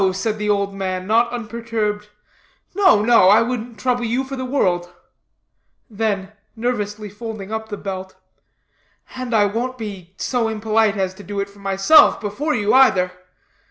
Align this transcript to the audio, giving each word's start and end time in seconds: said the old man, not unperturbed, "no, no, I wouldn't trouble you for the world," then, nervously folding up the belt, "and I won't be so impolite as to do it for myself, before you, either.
said 0.13 0.39
the 0.39 0.49
old 0.49 0.73
man, 0.73 1.05
not 1.05 1.31
unperturbed, 1.31 2.09
"no, 2.73 3.03
no, 3.03 3.29
I 3.29 3.43
wouldn't 3.43 3.77
trouble 3.79 4.03
you 4.03 4.23
for 4.23 4.35
the 4.35 4.43
world," 4.43 4.91
then, 5.91 6.31
nervously 6.55 7.07
folding 7.07 7.51
up 7.51 7.69
the 7.69 7.77
belt, 7.77 8.15
"and 9.15 9.31
I 9.31 9.45
won't 9.45 9.77
be 9.77 10.15
so 10.17 10.47
impolite 10.47 10.97
as 10.97 11.13
to 11.13 11.23
do 11.23 11.39
it 11.39 11.51
for 11.51 11.59
myself, 11.59 12.19
before 12.19 12.55
you, 12.55 12.73
either. 12.73 13.11